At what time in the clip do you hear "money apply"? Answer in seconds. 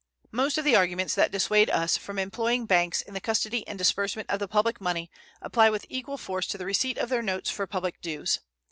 4.81-5.69